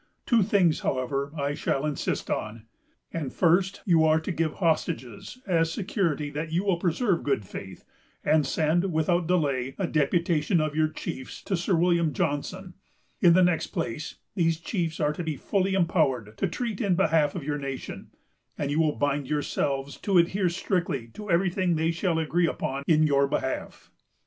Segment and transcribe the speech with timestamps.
[0.25, 2.65] Two things, however, I shall insist on.
[3.13, 7.85] And, first, you are to give hostages, as security that you will preserve good faith,
[8.23, 12.73] and send, without delay, a deputation of your chiefs to Sir William Johnson.
[13.21, 17.35] In the next place, these chiefs are to be fully empowered to treat in behalf
[17.35, 18.09] of your nation;
[18.57, 22.83] and you will bind yourselves to adhere strictly to every thing they shall agree upon
[22.87, 23.91] in your behalf."